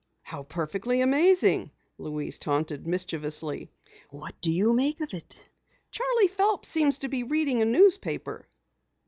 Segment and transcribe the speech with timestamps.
[0.23, 1.69] "How perfectly amazing!"
[1.99, 3.69] Louise taunted mischievously.
[4.09, 5.45] "What do you make of it?"
[5.91, 8.47] "Charley Phelps seems to be reading a newspaper."